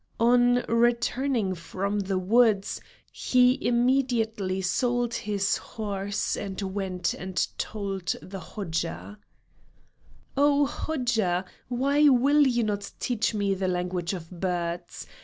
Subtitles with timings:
[0.19, 8.39] On returning from the woods, he immediately sold his horse and went and told the
[8.39, 9.19] Hodja.
[10.35, 15.05] "Oh Hodja, why will you not teach me the language of birds?